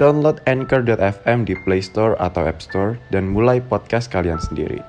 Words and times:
download 0.00 0.40
Anchor.fm 0.48 1.44
di 1.44 1.52
Play 1.68 1.84
Store 1.84 2.16
atau 2.16 2.48
App 2.48 2.64
Store 2.64 2.96
dan 3.12 3.28
mulai 3.28 3.60
podcast 3.60 4.08
kalian 4.08 4.40
sendiri. 4.40 4.80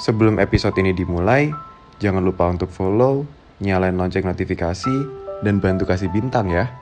Sebelum 0.00 0.40
episode 0.40 0.72
ini 0.80 0.96
dimulai, 0.96 1.52
jangan 2.00 2.24
lupa 2.24 2.48
untuk 2.48 2.72
follow, 2.72 3.28
nyalain 3.60 3.94
lonceng 3.94 4.24
notifikasi, 4.24 4.96
dan 5.44 5.60
bantu 5.60 5.84
kasih 5.84 6.08
bintang 6.08 6.48
ya. 6.48 6.72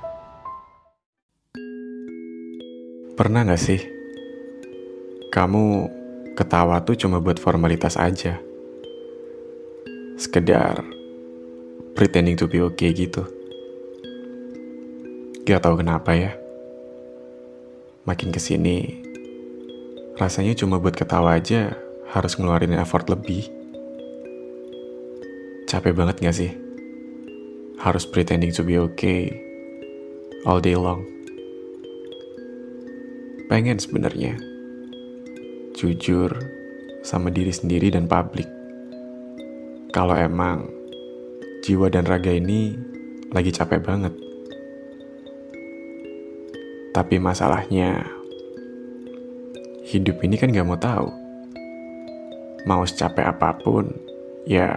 Pernah 3.18 3.44
gak 3.44 3.60
sih? 3.60 3.82
Kamu 5.34 5.90
ketawa 6.38 6.80
tuh 6.86 6.96
cuma 6.96 7.20
buat 7.20 7.36
formalitas 7.36 8.00
aja. 8.00 8.40
Sekedar 10.16 10.80
pretending 11.92 12.38
to 12.40 12.48
be 12.48 12.64
okay 12.64 12.96
gitu. 12.96 13.28
Gak 15.44 15.60
tau 15.60 15.76
kenapa 15.76 16.16
ya. 16.16 16.39
Makin 18.08 18.32
ke 18.32 18.40
sini, 18.40 18.96
rasanya 20.16 20.56
cuma 20.56 20.80
buat 20.80 20.96
ketawa 20.96 21.36
aja 21.36 21.76
harus 22.08 22.32
ngeluarin 22.40 22.72
effort 22.80 23.04
lebih. 23.12 23.44
Capek 25.68 25.92
banget 25.92 26.16
gak 26.24 26.32
sih? 26.32 26.52
Harus 27.76 28.08
pretending 28.08 28.56
to 28.56 28.64
be 28.64 28.80
okay 28.80 29.28
all 30.48 30.64
day 30.64 30.72
long. 30.80 31.04
Pengen 33.52 33.76
sebenarnya 33.76 34.40
jujur 35.76 36.32
sama 37.04 37.28
diri 37.28 37.52
sendiri 37.52 37.92
dan 37.92 38.08
publik. 38.08 38.48
Kalau 39.92 40.16
emang 40.16 40.72
jiwa 41.68 41.92
dan 41.92 42.08
raga 42.08 42.32
ini 42.32 42.72
lagi 43.28 43.52
capek 43.52 43.84
banget. 43.84 44.29
Tapi 46.90 47.22
masalahnya, 47.22 48.02
hidup 49.86 50.18
ini 50.26 50.34
kan 50.34 50.50
gak 50.50 50.66
mau 50.66 50.74
tahu. 50.74 51.06
Mau 52.66 52.82
secapek 52.82 53.30
apa 53.30 53.54
pun, 53.62 53.94
ya 54.42 54.74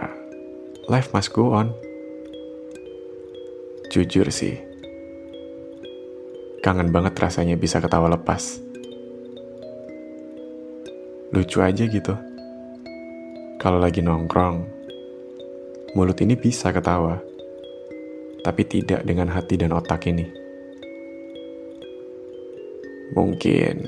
life 0.86 1.10
must 1.10 1.34
go 1.34 1.50
on. 1.50 1.74
Jujur 3.90 4.30
sih, 4.30 4.62
kangen 6.62 6.94
banget 6.94 7.18
rasanya 7.18 7.58
bisa 7.58 7.82
ketawa 7.82 8.06
lepas. 8.06 8.62
Lucu 11.34 11.58
aja 11.66 11.82
gitu. 11.82 12.14
Kalau 13.58 13.82
lagi 13.82 14.06
nongkrong, 14.06 14.62
mulut 15.98 16.18
ini 16.22 16.38
bisa 16.38 16.70
ketawa, 16.70 17.18
tapi 18.46 18.62
tidak 18.70 19.02
dengan 19.02 19.34
hati 19.34 19.58
dan 19.58 19.74
otak 19.74 20.06
ini. 20.06 20.43
Mungkin 23.14 23.86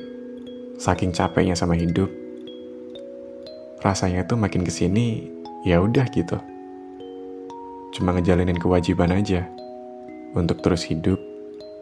saking 0.78 1.10
capeknya 1.10 1.58
sama 1.58 1.74
hidup, 1.74 2.06
rasanya 3.82 4.22
tuh 4.22 4.38
makin 4.38 4.62
ke 4.62 4.70
sini 4.70 5.26
ya 5.66 5.82
udah 5.82 6.06
gitu. 6.14 6.38
Cuma 7.90 8.14
ngejalanin 8.14 8.58
kewajiban 8.58 9.10
aja 9.10 9.50
untuk 10.38 10.62
terus 10.62 10.86
hidup 10.86 11.18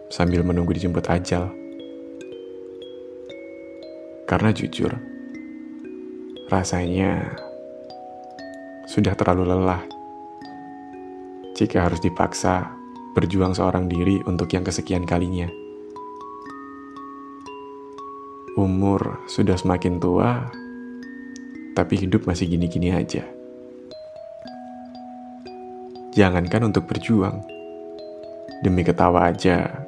sambil 0.08 0.40
menunggu 0.40 0.72
dijemput 0.72 1.04
ajal. 1.10 1.52
Karena 4.24 4.48
jujur, 4.56 4.88
rasanya 6.48 7.34
sudah 8.88 9.12
terlalu 9.12 9.52
lelah 9.52 9.84
jika 11.54 11.86
harus 11.86 12.00
dipaksa 12.00 12.72
berjuang 13.14 13.52
seorang 13.54 13.86
diri 13.86 14.18
untuk 14.26 14.50
yang 14.50 14.64
kesekian 14.64 15.06
kalinya. 15.06 15.63
Umur 18.54 19.18
sudah 19.26 19.58
semakin 19.58 19.98
tua, 19.98 20.46
tapi 21.74 21.98
hidup 21.98 22.22
masih 22.30 22.46
gini-gini 22.46 22.94
aja. 22.94 23.26
Jangankan 26.14 26.70
untuk 26.70 26.86
berjuang, 26.86 27.42
demi 28.62 28.86
ketawa 28.86 29.34
aja, 29.34 29.82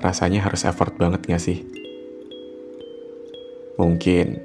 rasanya 0.00 0.48
harus 0.48 0.64
effort 0.64 0.96
banget 0.96 1.20
gak 1.28 1.42
sih? 1.44 1.60
Mungkin 3.76 4.40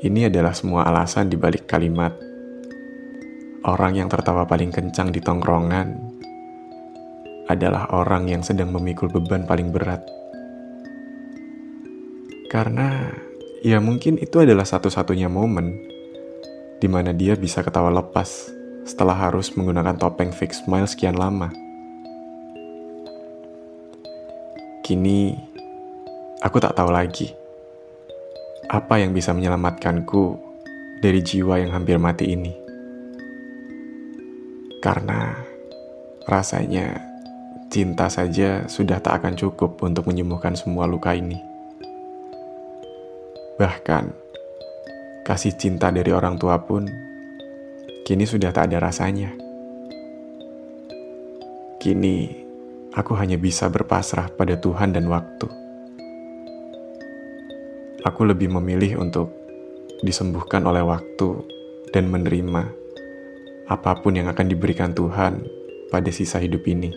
ini 0.00 0.32
adalah 0.32 0.56
semua 0.56 0.88
alasan 0.88 1.28
dibalik 1.28 1.68
kalimat 1.68 2.16
orang 3.68 4.00
yang 4.00 4.08
tertawa 4.08 4.48
paling 4.48 4.72
kencang 4.72 5.12
di 5.12 5.20
tongkrongan 5.20 5.92
adalah 7.52 7.92
orang 7.92 8.32
yang 8.32 8.40
sedang 8.40 8.72
memikul 8.72 9.12
beban 9.12 9.44
paling 9.44 9.68
berat. 9.68 10.00
Karena 12.48 13.12
ya 13.60 13.76
mungkin 13.76 14.16
itu 14.16 14.40
adalah 14.40 14.64
satu-satunya 14.64 15.28
momen 15.28 15.84
di 16.80 16.88
mana 16.88 17.12
dia 17.12 17.36
bisa 17.36 17.60
ketawa 17.60 17.92
lepas 17.92 18.48
setelah 18.88 19.12
harus 19.12 19.52
menggunakan 19.52 20.00
topeng 20.00 20.32
fix 20.32 20.64
smile 20.64 20.88
sekian 20.88 21.12
lama. 21.12 21.52
Kini 24.80 25.36
aku 26.40 26.56
tak 26.56 26.72
tahu 26.72 26.88
lagi 26.88 27.28
apa 28.72 28.96
yang 28.96 29.12
bisa 29.12 29.36
menyelamatkanku 29.36 30.40
dari 31.04 31.20
jiwa 31.20 31.60
yang 31.60 31.76
hampir 31.76 32.00
mati 32.00 32.32
ini. 32.32 32.56
Karena 34.80 35.36
rasanya 36.24 36.96
cinta 37.68 38.08
saja 38.08 38.64
sudah 38.72 39.04
tak 39.04 39.20
akan 39.20 39.36
cukup 39.36 39.76
untuk 39.84 40.08
menyembuhkan 40.08 40.56
semua 40.56 40.88
luka 40.88 41.12
ini. 41.12 41.57
Bahkan, 43.58 44.14
kasih 45.26 45.58
cinta 45.58 45.90
dari 45.90 46.14
orang 46.14 46.38
tua 46.38 46.62
pun 46.62 46.86
kini 48.06 48.22
sudah 48.22 48.54
tak 48.54 48.70
ada 48.70 48.78
rasanya. 48.78 49.34
Kini, 51.82 52.30
aku 52.94 53.18
hanya 53.18 53.34
bisa 53.34 53.66
berpasrah 53.66 54.30
pada 54.30 54.54
Tuhan 54.62 54.94
dan 54.94 55.10
waktu. 55.10 55.50
Aku 58.06 58.22
lebih 58.30 58.46
memilih 58.46 59.02
untuk 59.02 59.34
disembuhkan 60.06 60.62
oleh 60.62 60.86
waktu 60.86 61.42
dan 61.90 62.14
menerima 62.14 62.62
apa 63.66 63.90
pun 63.98 64.14
yang 64.14 64.30
akan 64.30 64.46
diberikan 64.46 64.94
Tuhan 64.94 65.42
pada 65.90 66.10
sisa 66.14 66.38
hidup 66.38 66.62
ini. 66.62 66.94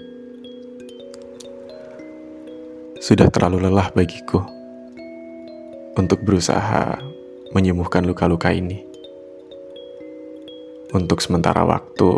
Sudah 3.02 3.34
terlalu 3.34 3.66
lelah 3.66 3.90
bagiku 3.98 4.61
untuk 6.00 6.24
berusaha 6.24 7.04
menyembuhkan 7.52 8.08
luka-luka 8.08 8.52
ini. 8.52 8.80
Untuk 10.92 11.24
sementara 11.24 11.64
waktu, 11.64 12.12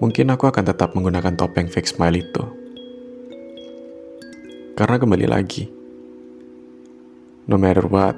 mungkin 0.00 0.32
aku 0.32 0.48
akan 0.48 0.64
tetap 0.64 0.92
menggunakan 0.92 1.36
topeng 1.36 1.68
fake 1.68 1.88
smile 1.88 2.20
itu. 2.20 2.44
Karena 4.76 4.96
kembali 4.96 5.26
lagi, 5.26 5.68
no 7.48 7.56
matter 7.56 7.84
what, 7.88 8.14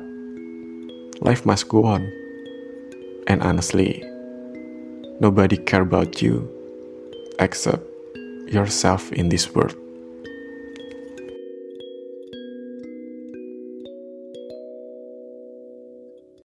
life 1.22 1.46
must 1.46 1.66
go 1.70 1.86
on. 1.86 2.06
And 3.30 3.42
honestly, 3.46 4.02
nobody 5.22 5.56
care 5.56 5.86
about 5.86 6.18
you 6.18 6.50
except 7.38 7.86
yourself 8.50 9.10
in 9.14 9.30
this 9.30 9.54
world. 9.54 9.78